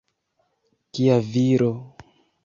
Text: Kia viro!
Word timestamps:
Kia 0.95 1.17
viro! 1.27 1.69